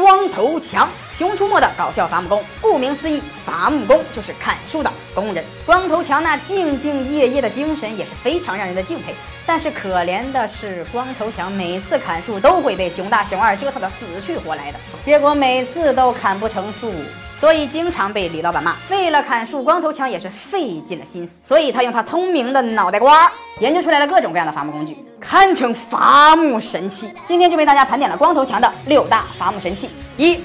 [0.00, 2.42] 光头强，熊出没的搞笑伐木工。
[2.58, 5.44] 顾名思义，伐木工就是砍树的工人。
[5.66, 9.14] 光头强那兢兢业业的精神也是非常让人的敬佩。
[9.44, 16.90] 但是可怜的是，光头强每次砍树都会被熊大、熊二折腾的死去活来的，结果每次都砍不成树，
[17.38, 18.76] 所以经常被李老板骂。
[18.88, 24.96] 为了砍树，光头强也是费尽了心思，所以他用他聪明的脑袋瓜研究出来了各种各样的伐木工具。
[25.20, 29.90] 堪称伐木神器，今天就为大家盘点了光头强的六大伐木神器。
[30.16, 30.40] 一，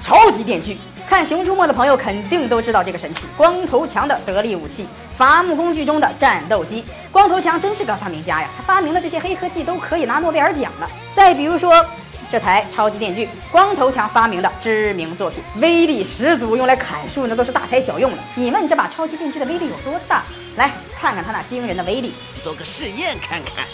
[0.00, 0.78] 超级电锯。
[1.06, 4.86] 看《熊出没》的朋友肯定都知道这个神器——光头强的得力武器——
[5.16, 6.84] 伐木工具中的战斗机。
[7.10, 10.90] 光头强真是个发明家呀，他发明的这些黑科技都可以拿诺贝尔奖了。
[11.14, 11.84] 再比如说
[12.28, 18.18] 这台超级电锯，光头强发明的知名作品，威力十足，用来砍树那都是大材小用了。
[18.34, 20.22] 你问这把超级电锯的威力有多大？
[20.56, 23.64] 来看看它那惊人的威力，做个试验看看。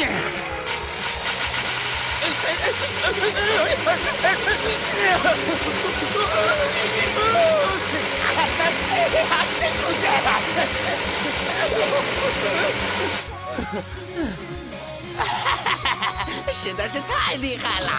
[16.63, 17.91] 实在是太厉害了！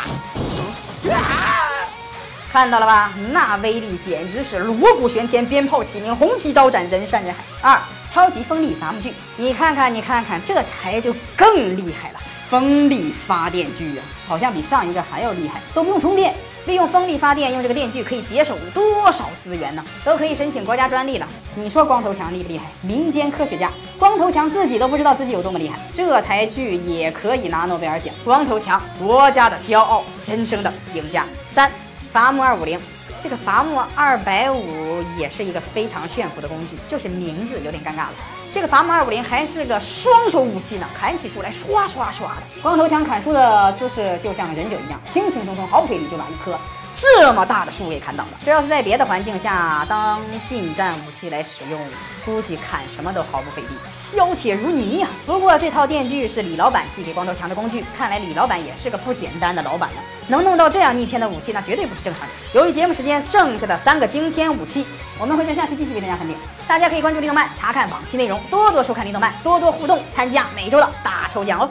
[2.52, 3.10] 看到了吧？
[3.30, 7.42] 那威力简直是锣鼓喧天，鞭炮齐鸣，红旗招展，人山人海。
[7.62, 7.80] 二，
[8.12, 12.20] 超级风力伐木锯，你看看，你看看，这台就更厉害了。
[12.50, 16.34] 风力发电锯啊，好像比上一个还要厉害，都不用充电，
[16.66, 19.82] 利用风力发电，用这个电锯可以节省多少资源呢？
[20.04, 21.26] 都可以申请国家专利了。
[21.54, 22.66] 你说光头强厉不厉害？
[22.82, 28.14] 民间科学家光头强自己都不知道自己有多么厉害，这台锯也可以拿诺贝尔奖。
[28.22, 31.24] 光头强，国家的骄傲，人生的赢家。
[31.54, 31.72] 三，
[32.12, 32.78] 伐木二五零，
[33.22, 38.10] 这个伐木二百五也是一个非常炫酷的工具，就是名字有点尴尬了。
[38.52, 42.42] 这个伐木二五零还是个双手武器呢，砍起树来刷刷刷的。
[42.60, 46.58] 光头强砍树的姿势就像忍者一样，轻轻松松，毫不费力就把一棵
[46.94, 48.30] 这么大的树给砍倒了。
[48.44, 51.80] 这要是在别的环境下当近战武器来使用，
[52.24, 55.08] 估计砍什么都毫不费力，削铁如泥呀。
[55.26, 59.96] 不过这套电锯是李老板寄给光头强的工具，看来李老板也是个不简单的老板呢。
[60.28, 62.30] 能弄到这样逆天的武器，那绝对不是正常人。
[62.52, 64.86] 由于节目时间剩下的三个惊天武器，
[65.18, 66.38] 我们会在下期继续为大家盘点。
[66.68, 71.68] 大家可以关注立动漫，查看往期内容，多多收看立动漫，多多互动，参加每周的大抽奖哦。